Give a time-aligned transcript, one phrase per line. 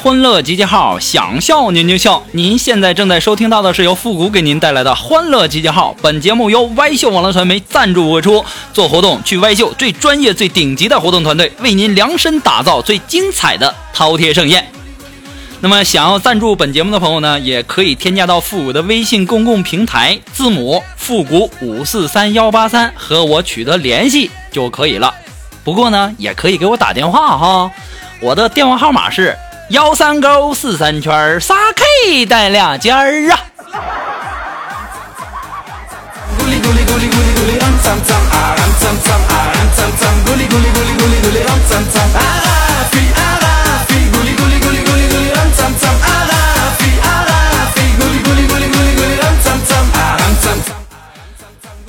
[0.00, 2.22] 欢乐集结号，想笑您就笑。
[2.30, 5.92] 您现在正在收听到的是由复古给您带来的欢乐集结号。
[6.00, 8.44] 本节目由歪秀网络传媒赞助播出。
[8.72, 14.70] 做活动去歪秀，最专业、最顶级的活动团队为您量身打造最精彩的饕餮盛宴。
[15.58, 25.12] 那么，想要赞助本节目的朋友呢，也可以添加到复古的微信公共平台，字母复古五四三幺八三和我取得联系就可以了。
[25.64, 27.72] 不过呢，也可以给我打电话哈，
[28.20, 29.36] 我的电话号码是。
[29.68, 33.38] 幺三勾四三圈儿，仨 K 带俩尖儿啊！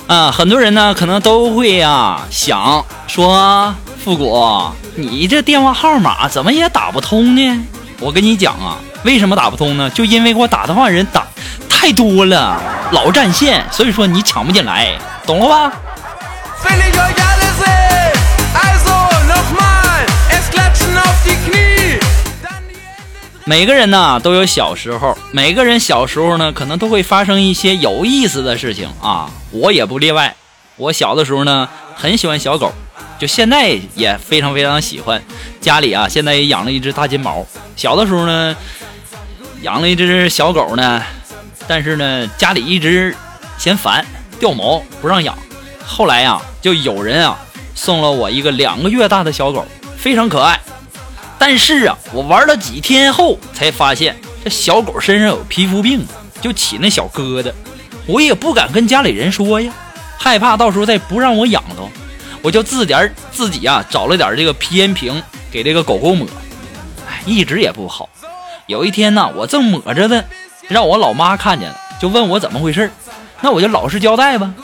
[0.06, 3.74] 啊，很多人呢可能都会啊想说。
[4.02, 7.66] 复古，你这电话号码怎么也打不通呢？
[8.00, 9.90] 我跟你讲啊，为什么打不通呢？
[9.90, 11.26] 就因为给我打电话人打
[11.68, 12.58] 太多了，
[12.92, 15.72] 老占线，所以说你抢不进来，懂了吧
[23.44, 30.36] 每个人呢都有小时候，每个人小时候呢可能都会发生一些有意思的事情啊，我也不例外。
[30.76, 32.72] 我小的时候呢很喜欢小狗，
[33.20, 35.22] 就现在也非常非常喜欢。
[35.60, 37.46] 家里啊现在也养了一只大金毛。
[37.76, 38.56] 小的时候呢
[39.60, 41.02] 养了一只小狗呢，
[41.68, 43.14] 但是呢家里一直
[43.58, 44.04] 嫌烦
[44.38, 45.38] 掉毛不让养。
[45.86, 47.38] 后来呀就有人啊
[47.74, 49.66] 送了我一个两个月大的小狗，
[49.98, 50.58] 非常可爱。
[51.38, 56.06] 但是啊，我玩了几天后才发现，这小狗身上有皮肤病，
[56.40, 57.52] 就起那小疙瘩。
[58.06, 59.72] 我也不敢跟家里人说呀，
[60.18, 61.90] 害怕到时候再不让我养了，
[62.42, 66.26] 我就自点儿自己啊找了点这个皮炎平给这个狗狗抹，
[67.08, 68.08] 哎，一直也不好。
[68.66, 70.24] 有一天呢，我正抹着呢，
[70.68, 72.90] 让我老妈看见了，就问我怎么回事儿
[73.40, 74.54] 那我就老实交代吧。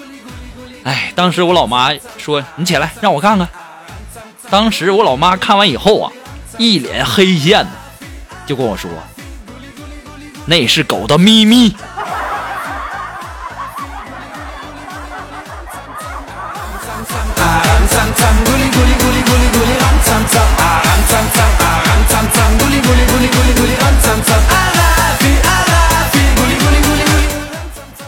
[0.85, 3.49] 哎，当时我老妈说：“你起来，让我看看。”
[4.49, 6.13] 当时我老妈看完以后啊，
[6.59, 7.71] 一脸黑线的，
[8.47, 8.89] 就跟我说
[10.47, 11.75] ：“那是狗的秘密。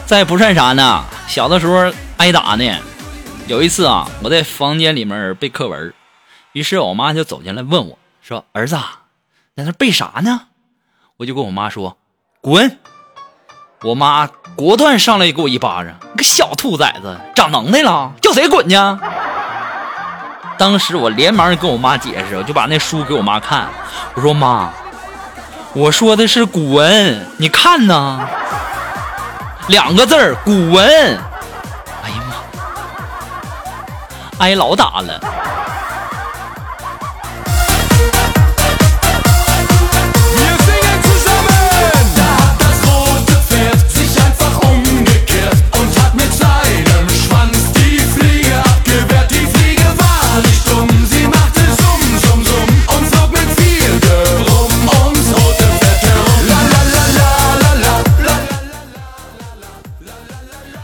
[0.09, 2.65] 再不算啥呢，小的时候挨打呢。
[3.45, 5.93] 有一次啊，我在房间里面背课文，
[6.53, 8.75] 于是我妈就走进来问我说：“儿子，
[9.55, 10.47] 在那背啥呢？”
[11.17, 11.95] 我就跟我妈说
[12.41, 12.79] ：“滚！”
[13.85, 18.75] 我妈果断上来给我一巴掌：“你个小兔崽子，长能耐了，叫谁滚去？”
[20.57, 23.69] 当时我连忙跟我妈解释，我就把那书给我妈看，
[24.15, 24.73] 我说：“妈，
[25.73, 28.27] 我说的是古文，你看呐。”
[29.69, 30.83] 两个字儿古文。
[30.83, 32.33] 哎呀妈，
[34.39, 35.19] 挨老打了。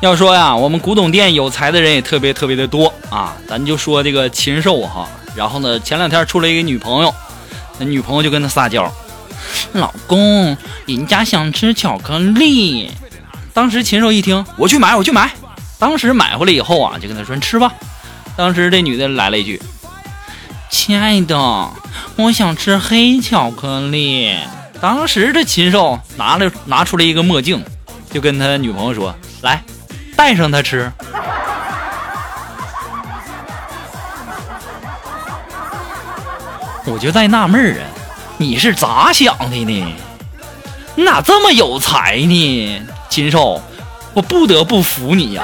[0.06, 3.36] 要说呀，我们古董店有才的人也特别特别的多啊。
[3.48, 7.12] 咱就说这个禽兽哈，然后呢，前两天出来一个女朋友，
[7.80, 8.94] 那女朋友就跟他撒娇
[9.74, 10.56] ：“老公，
[10.86, 12.92] 人家想吃巧克力。”
[13.52, 15.34] 当时禽兽一听，我去买，我去买。
[15.80, 17.74] 当时买回来以后啊，就跟他说：“吃吧。”
[18.38, 19.60] 当时这女的来了一句
[20.69, 21.36] ：“亲爱的，
[22.16, 24.36] 我想吃黑巧克力。
[24.80, 27.63] 当时这禽兽拿了拿出了一个墨镜，
[28.12, 29.63] 就跟他女朋友说：“来，
[30.15, 30.91] 带上它吃。”
[36.88, 37.85] 我就在纳闷儿啊，
[38.38, 39.95] 你是咋想的呢？
[40.95, 43.62] 你咋这么有才呢，禽兽？
[44.13, 45.44] 我不得不服你呀！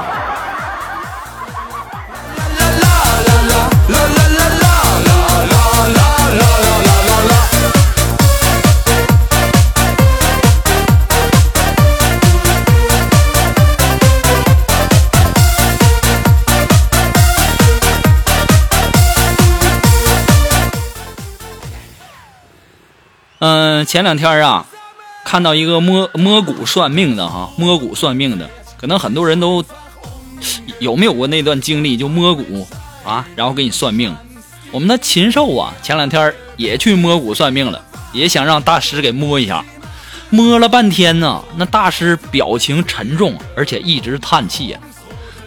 [23.41, 24.67] 嗯，前两天啊，
[25.25, 28.47] 看到一个摸摸骨算命的哈，摸骨算命的，
[28.79, 29.65] 可能很多人都
[30.79, 32.67] 有没有过那段经历，就摸骨
[33.03, 34.15] 啊，然后给你算命。
[34.69, 37.83] 我们的禽兽啊，前两天也去摸骨算命了，
[38.13, 39.65] 也想让大师给摸一下，
[40.29, 44.79] 摸了半天呢，那大师表情沉重，而且一直叹气呀。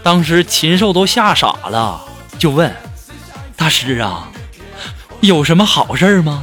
[0.03, 2.01] 当时禽兽都吓傻了，
[2.41, 2.75] 就问
[3.55, 4.29] 大师啊，
[5.21, 6.43] 有什么好事吗？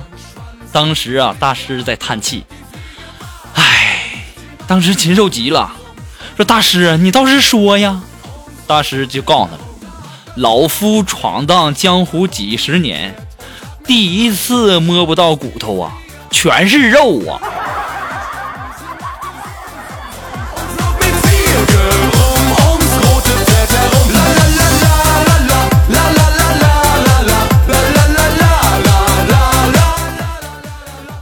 [0.71, 2.45] 当时啊，大师在叹气，
[3.55, 4.23] 唉，
[4.67, 5.71] 当时禽兽急了，
[6.37, 8.01] 说：“大师，你倒是说呀！”
[8.65, 9.57] 大师就告诉他
[10.37, 13.13] ：“老夫闯荡江湖几十年，
[13.85, 15.91] 第一次摸不到骨头啊，
[16.29, 17.41] 全是肉啊！”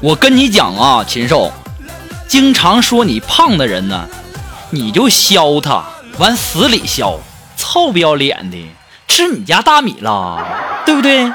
[0.02, 1.52] 我跟你讲啊，禽兽，
[2.26, 4.08] 经常说你胖的人呢，
[4.70, 5.84] 你就削他，
[6.18, 7.20] 往死里削，
[7.58, 8.58] 臭不要脸的，
[9.10, 10.42] 吃你家大米了，
[10.86, 11.30] 对不对？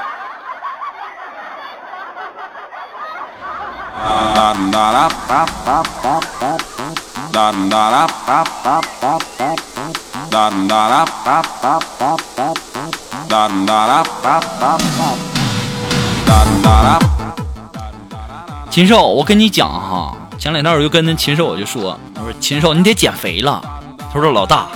[18.75, 23.63] 禽兽，我跟你讲哈，前两天我就跟那禽兽我就说，我说禽兽你得减肥了。
[24.11, 24.67] 他说老大，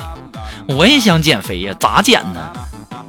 [0.67, 2.39] 我也想减肥呀，咋减呢？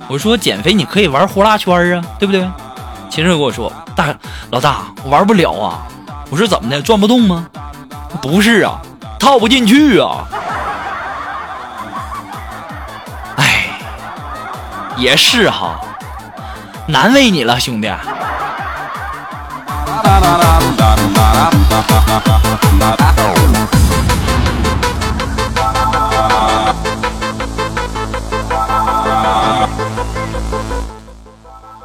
[0.09, 2.45] 我说减肥你可以玩呼啦圈啊，对不对？
[3.09, 4.13] 禽兽跟我说，大
[4.51, 5.87] 老大我玩不了啊。
[6.29, 7.47] 我说怎么的，转不动吗？
[8.21, 8.83] 不是啊，
[9.17, 10.27] 套不进去啊。
[13.37, 13.79] 哎，
[14.97, 15.81] 也是哈，
[16.89, 17.89] 难为你了，兄弟。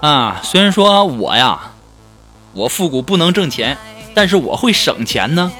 [0.01, 1.59] 啊，虽然说我呀，
[2.53, 3.77] 我复古不能挣钱，
[4.13, 5.51] 但是我会省钱呢。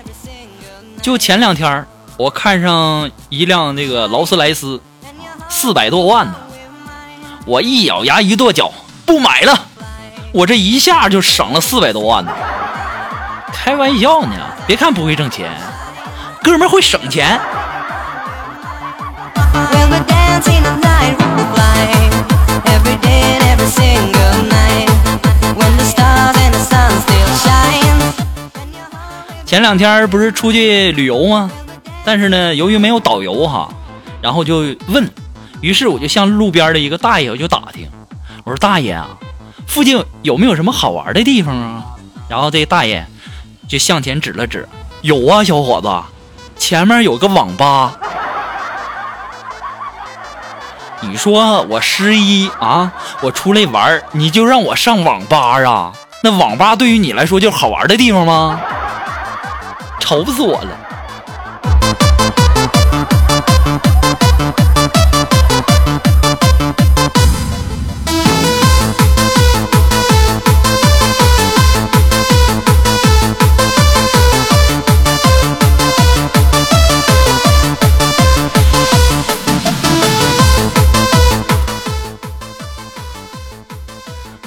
[1.02, 1.88] 就前两天
[2.18, 4.80] 我看上一辆那个劳斯莱斯，
[5.50, 6.36] 四百多万呢，
[7.48, 8.72] 我一咬牙一跺脚，
[9.06, 9.66] 不买了。
[10.32, 12.32] 我这一下就省了四百多万呢。
[13.56, 14.36] 开玩笑呢，
[14.68, 15.50] 别看不会挣钱，
[16.44, 17.40] 哥们会省钱。
[29.46, 31.50] 前两天不是出去旅游吗？
[32.04, 33.70] 但是呢，由于没有导游哈，
[34.22, 35.10] 然后就问，
[35.62, 37.90] 于是我就向路边的一个大爷我就打听，
[38.44, 39.08] 我说大爷啊，
[39.66, 41.84] 附近有没有什么好玩的地方啊？
[42.30, 43.08] 然后这大爷。
[43.68, 44.68] 就向前指了指，
[45.02, 45.90] 有啊，小伙子，
[46.58, 47.94] 前面有个网吧。
[51.02, 52.92] 你说我十一啊，
[53.22, 55.92] 我出来玩，你就让我上网吧啊？
[56.24, 58.60] 那网吧对于你来说就是好玩的地方吗？
[60.00, 60.85] 愁死我了。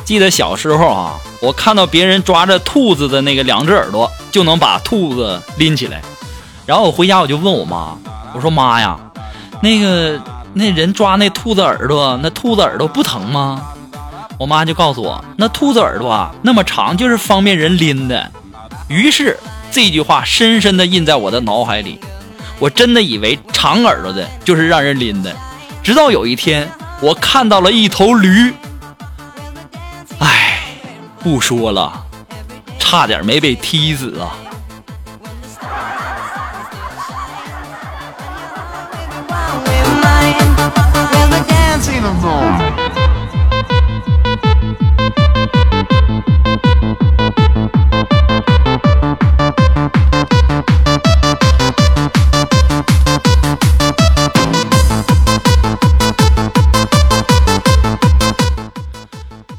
[0.08, 6.00] 记得小时候啊，我看到别人抓着兔子的那个两只耳朵，就能把兔子拎起来。
[6.64, 7.94] 然后我回家我就问我妈，
[8.32, 8.98] 我说妈呀，
[9.60, 10.18] 那个
[10.54, 13.62] 那人抓那兔子耳朵，那兔子耳朵不疼吗？
[14.38, 18.32] 我妈就告诉我，那兔子耳朵啊那么长，就是方便人拎的。
[18.88, 19.38] 于是
[19.70, 22.00] 这句话深深的印在我的脑海里，
[22.58, 25.36] 我真的以为长耳朵的就是让人拎的。
[25.82, 26.66] 直到有一天，
[27.02, 28.54] 我看到了一头驴。
[31.20, 31.92] 不说了，
[32.78, 34.36] 差点没被踢死啊！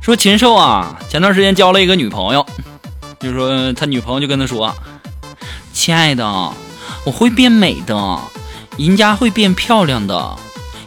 [0.10, 2.44] 说禽兽啊，前段时间交了一个女朋友，
[3.20, 4.76] 就说他女朋友就跟他说
[5.72, 6.26] ：“亲爱的，
[7.04, 8.18] 我会变美的，
[8.76, 10.36] 人家会变漂亮的，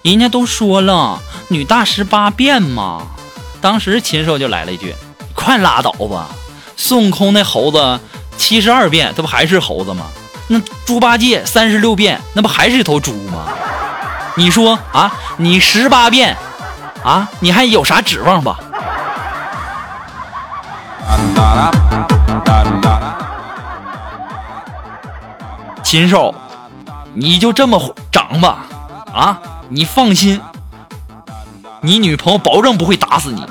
[0.03, 3.07] 人家都说了女大十八变嘛。”
[3.63, 4.93] 当时禽兽就来了一句
[5.37, 6.27] ：“快拉倒吧，
[6.77, 8.01] 孙悟空那猴子
[8.37, 10.07] 七十二变，他不还是猴子吗？
[10.49, 13.47] 那猪八戒三十六变，那不还是一头猪吗？
[14.35, 16.37] 你说啊，你十八变
[17.05, 18.59] 啊，你还有啥指望吧？”
[25.83, 26.35] 禽兽，
[27.13, 28.59] 你就这么长吧，
[29.13, 30.41] 啊，你放心，
[31.83, 33.45] 你女朋友保证不会打死你。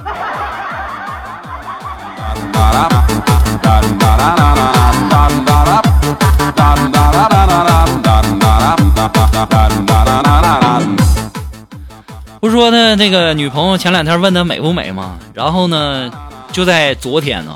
[12.39, 15.11] 不说呢那个女朋友前两天问他美不美吗？
[15.35, 16.09] 然后呢，
[16.51, 17.55] 就在昨天呢，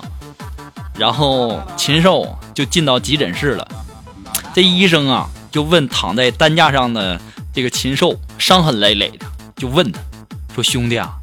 [0.98, 3.68] 然后禽兽就进到急诊室了。
[4.54, 7.20] 这医生啊，就问躺在担架上的
[7.54, 9.26] 这个禽兽，伤痕累累的，
[9.56, 10.00] 就问他
[10.54, 11.14] 说：“兄弟啊，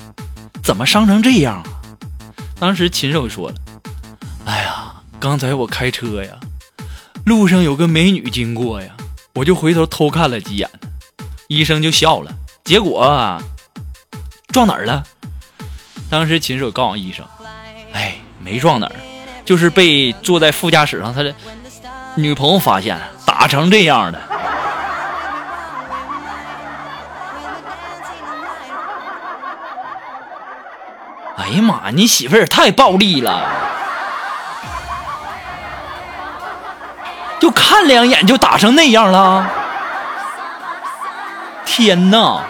[0.63, 1.65] 怎么伤成这样啊？”
[2.61, 3.57] 当时禽兽说了
[4.45, 6.39] ：“哎呀，刚才我开车呀，
[7.25, 8.89] 路上有个美女经过呀，
[9.35, 10.69] 我就回头偷看了几眼。”
[11.49, 13.41] 医生就笑了，结果，
[14.49, 15.05] 撞哪儿了？
[16.09, 17.27] 当时禽兽告诉医生
[17.93, 18.95] ：“哎，没撞哪儿，
[19.45, 21.35] 就是被坐在副驾驶上他的
[22.15, 24.21] 女朋友发现，打成这样的。”
[31.37, 33.49] 哎呀妈，你媳妇儿也太暴力了，
[37.41, 39.51] 就看两眼就打成那样了。
[41.65, 42.45] 天哪！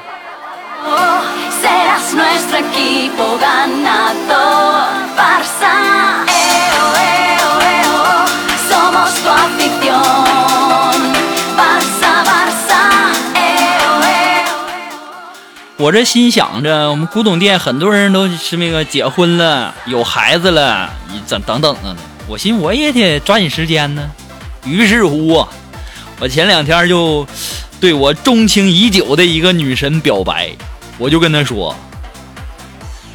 [15.79, 20.91] 我这心想着，我们古董店很多人都是那个结婚了，有孩子了，
[21.29, 22.03] 等等等等的。
[22.29, 24.11] 我寻我也得抓紧时间呢。
[24.65, 25.49] 于是乎啊，
[26.21, 27.27] 我前两天就
[27.81, 30.51] 对我钟情已久的一个女神表白，
[30.99, 31.75] 我就跟她说：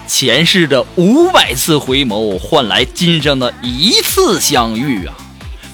[0.07, 5.13] 前世的五百次回眸换来今生的一次相遇啊！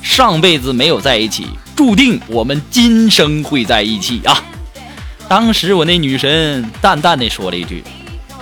[0.01, 4.43] 上辈子没有在一起，注定我们今生会在一起啊！
[5.29, 7.83] 当时我那女神淡淡的说了一句：“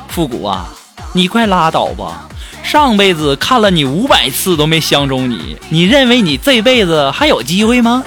[0.07, 0.69] 复古啊，
[1.13, 2.27] 你快拉倒吧！
[2.63, 8.01] 上辈子看了你五百次都没相中你，你认为你这辈子还有机会吗？”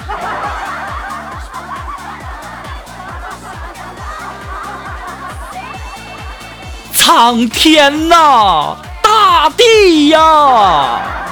[7.15, 11.24] 苍天呐，大地呀！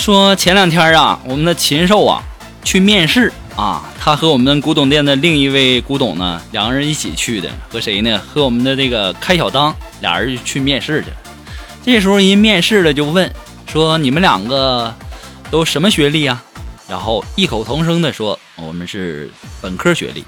[0.00, 2.22] 说前两天啊，我们的禽兽啊
[2.64, 8.18] 去面试啊，他和我们古董店的另一位古董呢，两个人一起去的，和谁呢？
[8.18, 11.16] 和我们的这个开小当俩人去面试去了。
[11.84, 13.30] 这时候人面试的就问
[13.66, 14.92] 说：“你们两个
[15.50, 16.42] 都什么学历啊？”
[16.88, 19.30] 然后异口同声的说：“我们是
[19.60, 20.24] 本科学历。”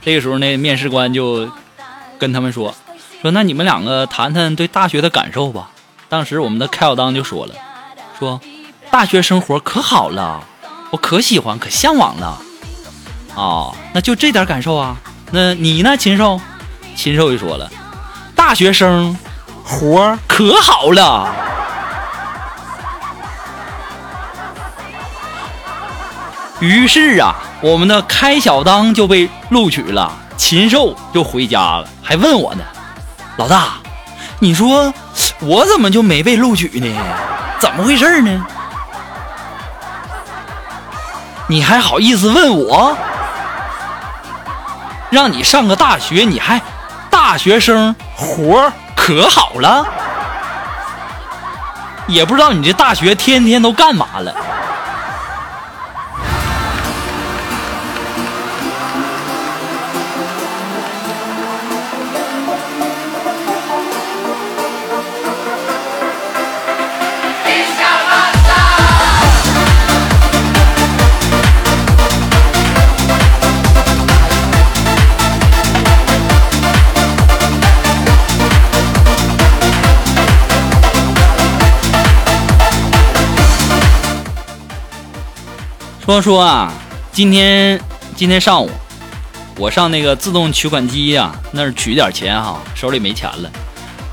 [0.00, 1.46] 这个时候呢，面试官就
[2.18, 2.74] 跟他们说
[3.20, 5.70] ：“说那你们两个谈谈对大学的感受吧。”
[6.08, 7.54] 当时我们的开小当就说了。
[8.18, 8.40] 说
[8.94, 10.40] 大学生活可好了，
[10.92, 12.38] 我可喜欢可向往了。
[13.34, 14.96] 哦，那就这点感受啊？
[15.32, 16.40] 那你呢，禽兽？
[16.94, 17.68] 禽兽就说了，
[18.36, 19.18] 大学生
[19.64, 21.28] 活可好了。
[26.60, 32.62] 于是啊，我们的开小当就被录取了，禽兽就回家了，还问我呢，
[33.38, 33.78] 老大，
[34.38, 34.94] 你说
[35.40, 36.96] 我怎么就没被录取呢？
[37.58, 38.46] 怎么回事呢？
[41.46, 42.96] 你还好意思问我？
[45.10, 46.60] 让你上个大学，你还
[47.10, 49.86] 大学生活可好了？
[52.06, 54.34] 也不知道你这大学天天都干嘛了。
[86.04, 86.70] 说说啊，
[87.12, 87.80] 今天
[88.14, 88.70] 今天上午，
[89.56, 93.50] 我上那个自动取款机呀、那儿取点钱哈，手里没钱了。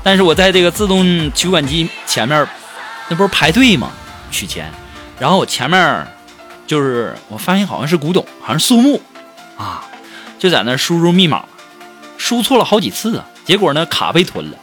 [0.02, 2.48] 但是我在这个自动取款机前面，
[3.10, 3.90] 那不是排队吗？
[4.30, 4.72] 取钱，
[5.18, 6.06] 然后我前面
[6.66, 8.98] 就是我发现好像是古董，好像是苏木
[9.58, 9.84] 啊，
[10.38, 11.44] 就在那输入密码，
[12.16, 14.56] 输错了好几次啊，结果呢卡被吞了。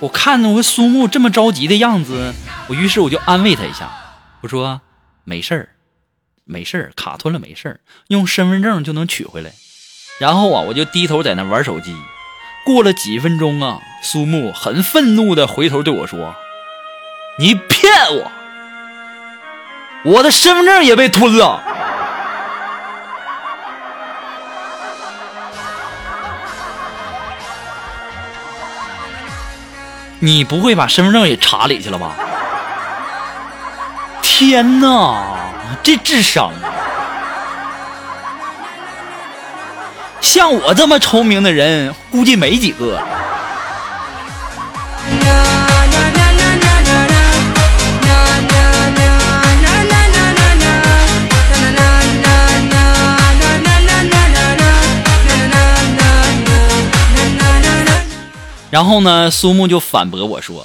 [0.00, 2.32] 我看着我苏木这么着急的样子，
[2.68, 3.90] 我于是我就安慰他一下，
[4.40, 4.80] 我说
[5.24, 5.68] 没事儿。
[6.48, 9.52] 没事儿，卡吞了没事儿，用身份证就能取回来。
[10.18, 11.94] 然后啊，我就低头在那玩手机。
[12.64, 16.34] 过了几分钟啊，苏木很愤怒的回头对我说
[17.38, 18.32] ：“你骗我，
[20.04, 21.62] 我的身份证也被吞了。”
[30.20, 32.16] 你不会把身份证也查里去了吧？
[34.38, 35.36] 天哪！
[35.82, 36.52] 这智商，
[40.20, 43.02] 像我这么聪明的人，估计没几个。
[58.70, 60.64] 然后呢，苏木就反驳我说：“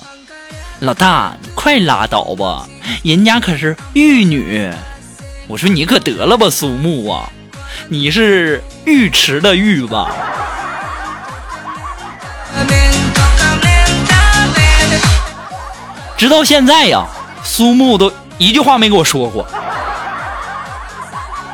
[0.79, 2.67] 老大，快拉倒吧，
[3.01, 4.71] 人家可是玉女。”
[5.47, 7.29] 我说你可得了吧，苏木啊，
[7.89, 10.09] 你是浴池的浴吧？
[16.17, 17.05] 直到现在呀，
[17.43, 19.45] 苏木都一句话没给我说过。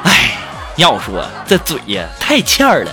[0.04, 0.38] 哎，
[0.76, 2.92] 要说这嘴呀，太欠了。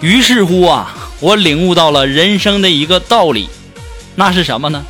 [0.00, 3.48] 于是乎啊，我领悟到了人生的一个道理，
[4.14, 4.84] 那是什么呢？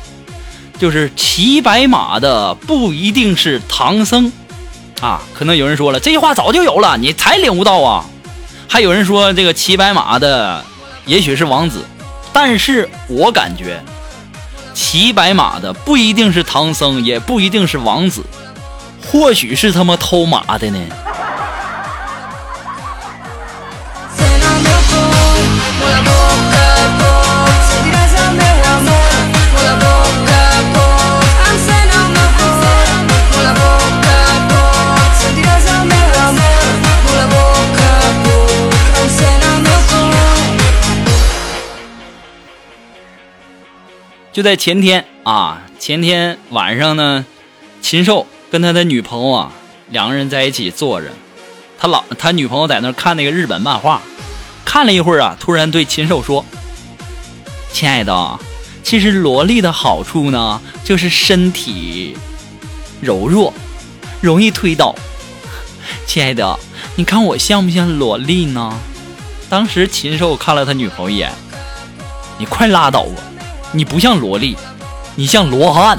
[0.77, 4.31] 就是骑白马的不一定是唐僧
[5.01, 5.21] 啊。
[5.33, 8.05] 可能有人说了，这句话早就有了，你才领悟到啊。
[8.67, 10.63] 还有人说这个骑白马的
[11.05, 11.83] 也许是王子，
[12.31, 13.83] 但是我感觉
[14.75, 18.23] 骑白马的不一定是唐僧，也不一定是王子，
[19.07, 20.79] 或许是他妈偷马的呢。
[44.39, 47.25] 就在前天啊，前天晚上呢，
[47.81, 49.51] 禽兽跟他的女朋友啊，
[49.89, 51.09] 两个人在一起坐着，
[51.77, 54.01] 他老他女朋友在那看那个日本漫画，
[54.63, 56.45] 看了一会儿啊，突然对禽兽说
[57.73, 58.39] ：“亲爱的，
[58.81, 62.15] 其实萝莉的好处呢，就是身体
[63.01, 63.53] 柔弱，
[64.21, 64.95] 容易推倒。
[66.05, 66.57] 亲爱的，
[66.95, 68.73] 你看我像不像萝莉呢？”
[69.49, 71.29] 当时禽兽看了他女朋友一眼
[72.39, 73.23] ：“你快拉倒吧。”
[73.71, 74.57] 你不像萝莉，
[75.15, 75.97] 你像罗汉。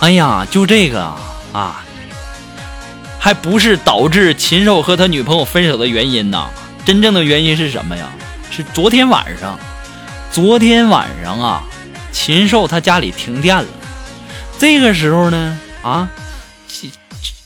[0.00, 1.02] 哎呀，就这个
[1.52, 1.82] 啊，
[3.18, 6.48] 还不是导致禽兽和他女朋友分手的原因呐。
[6.84, 8.06] 真正的原因是什么呀？
[8.50, 9.58] 是昨天晚上，
[10.30, 11.64] 昨天晚上啊，
[12.12, 13.64] 禽兽他家里停电了。
[14.58, 16.08] 这个时候呢，啊，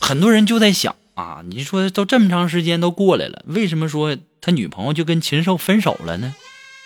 [0.00, 0.94] 很多人就在想。
[1.18, 6.32] 啊，你说都这么长时间都过来了，为什么说他女朋友就跟禽兽分手了呢？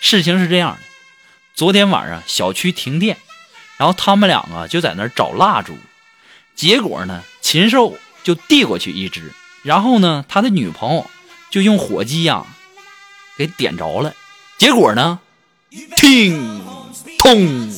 [0.01, 0.79] 事情是这样的，
[1.53, 3.17] 昨天晚上小区停电，
[3.77, 5.77] 然后他们两个就在那儿找蜡烛，
[6.55, 11.07] 结果呢，禽兽就递过去一支，然后呢，他的女朋友
[11.51, 12.43] 就用火机呀、
[13.37, 14.15] 给点着了，
[14.57, 15.19] 结果呢，
[15.95, 16.59] 听
[17.19, 17.71] 通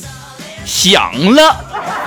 [0.64, 2.05] 响了。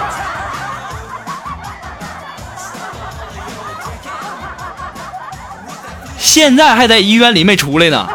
[6.31, 8.07] 现在还在医院里没出来呢。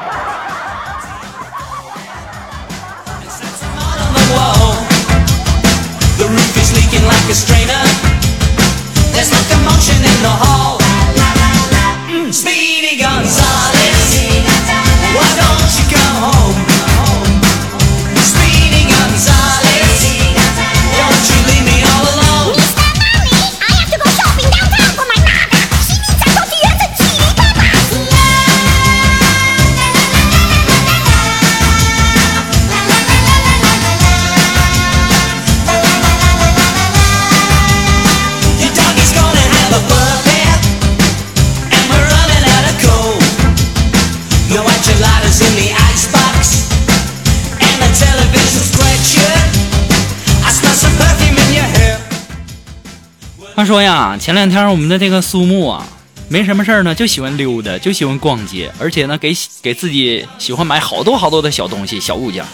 [53.55, 55.87] 话说呀，前两天我们的这个苏木啊，
[56.29, 62.45] 没什么事儿呢，就喜欢溜达，就喜欢逛街，而且呢，给给自己喜欢买好多好多的小东西、小物件。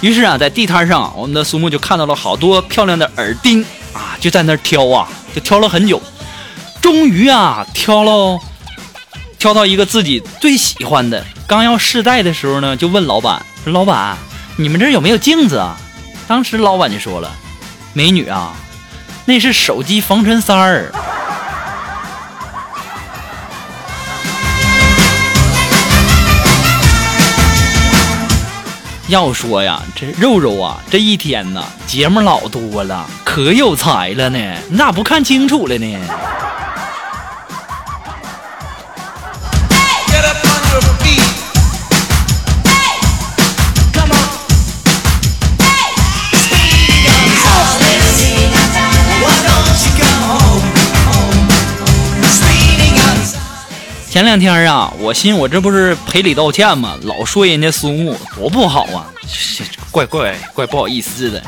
[0.00, 6.00] 于是啊，在地摊上，我们的苏木就看到了好多漂亮的耳钉啊，就在那儿挑啊，就挑了很久，
[6.80, 8.38] 终于啊，挑了
[9.38, 11.24] 挑到一个自己最喜欢的。
[11.46, 14.16] 刚要试戴的时候呢，就问老板说：“老板，
[14.56, 15.76] 你们这儿有没有镜子啊？”
[16.26, 17.30] 当时老板就说了
[17.92, 18.54] ：“美女啊，
[19.24, 20.90] 那是手机防尘塞儿。
[29.08, 34.38] 要说呀，这肉肉啊，这一天呐，节目老多了，可有才了呢。
[34.70, 35.98] 你咋不看清楚了呢？
[54.12, 56.98] 前两天啊，我寻我这不是赔礼道歉吗？
[57.04, 59.08] 老说人家苏木多不好啊，
[59.90, 61.42] 怪怪怪不好意思的。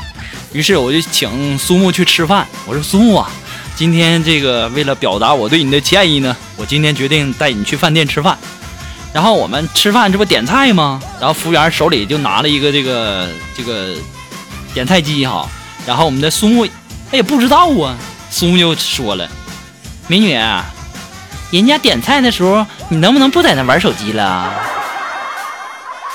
[0.51, 2.47] 于是我就请苏木去吃饭。
[2.65, 3.29] 我说苏木啊，
[3.75, 8.35] 今天这个为了表达我对你的歉意呢，我今天决定带你去饭店吃饭。
[9.13, 10.99] 然后我们吃饭这不点菜吗？
[11.19, 13.93] 然后服务员手里就拿了一个这个这个
[14.73, 15.47] 点菜机哈。
[15.85, 16.65] 然后我们的苏木
[17.11, 17.95] 他也不知道啊，
[18.31, 19.29] 苏木就说了
[20.09, 20.35] ：“美女，
[21.51, 24.51] 人家点菜的时候，你能不能不在那玩手机了？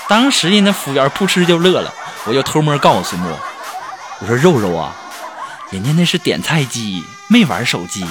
[0.06, 3.38] 当时人家服务员扑哧就乐了，我就偷摸告诉苏木，
[4.18, 4.92] 我说肉肉啊，
[5.70, 8.04] 人家那是点菜机，没玩手机。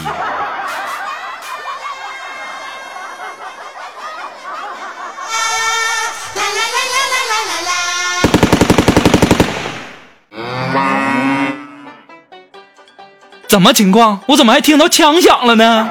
[13.47, 14.21] 怎么情况？
[14.27, 15.89] 我怎么还听到枪响了呢？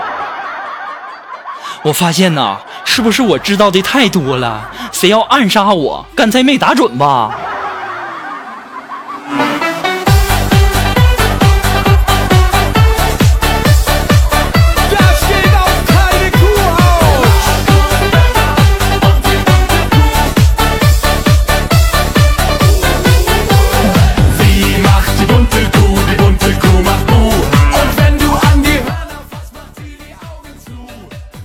[1.82, 4.68] 我发现呐，是不是我知道的太多了？
[4.92, 7.30] 谁要暗杀我，刚才没打准吧？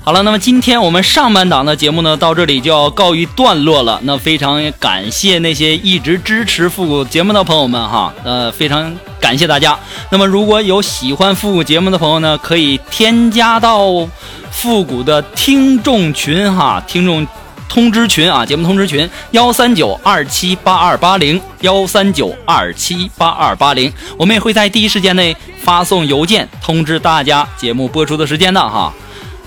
[0.05, 3.97] 好了，那么今天我们上半档的节目呢，到这里就要告一段落了。
[4.03, 9.79] 那非常感谢那些一直支持复古节目的朋友们哈，呃，非常感谢大家。
[10.09, 14.05] 那么如果有喜欢复古节目的朋友呢，可以添加到
[14.51, 17.25] 复古的听众群哈，听众
[17.69, 28.93] 通知群啊，节目通知群幺三九二七八二八零幺三九二七八二八零，我们也会在第一时间内发送邮件通知大家节目播出的时间的哈。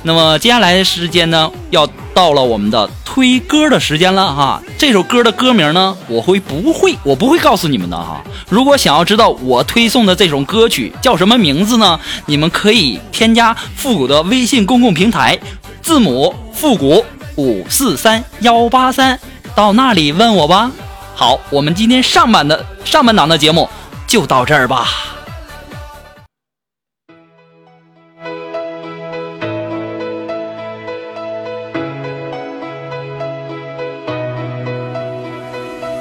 [0.02, 4.62] 那么接下来的时间呢，要到了我们的推歌的时间了哈。
[4.78, 8.22] 这首歌的歌名呢，我会不会，我不会告诉你们的哈。
[8.48, 15.37] 如果想要知道我推送的这首歌曲叫什么名字呢，你们可以添加复古的微信公共平台，
[15.82, 17.04] 字母复古
[17.37, 19.18] 五四三幺八三，
[19.56, 20.70] 到那里问我吧。
[21.16, 23.68] 好，我们今天上半的上半档的节目
[24.06, 25.15] 就到这儿吧。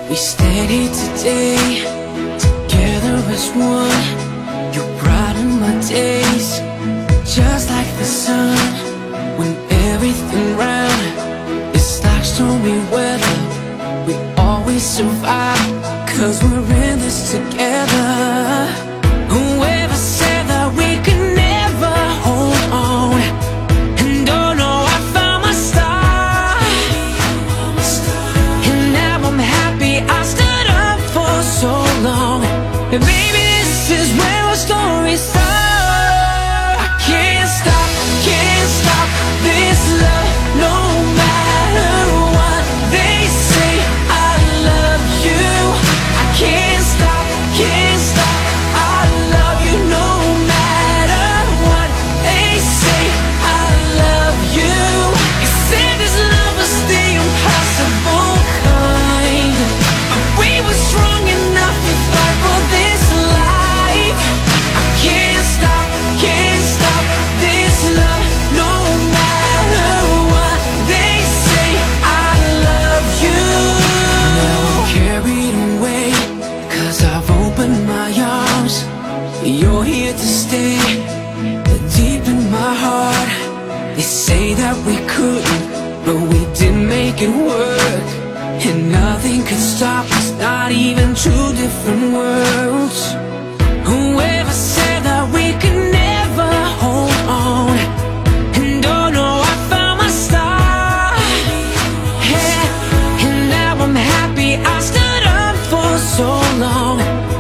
[0.10, 1.80] We stand here today,
[2.38, 4.06] together as one.
[4.74, 6.60] You brighten my days,
[7.26, 8.58] just like the sun.
[9.40, 9.56] When
[9.90, 13.38] everything round is like stormy weather,
[14.06, 15.72] we always survive.
[16.08, 18.35] Cause we're in this together.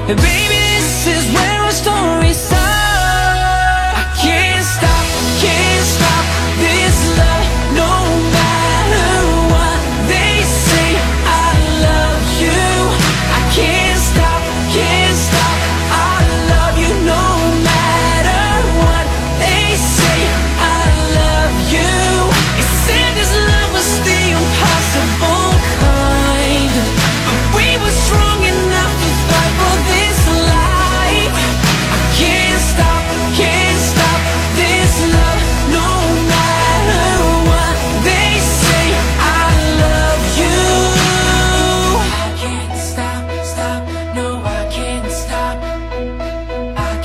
[0.07, 1.34] And baby, this is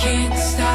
[0.00, 0.69] can't stop.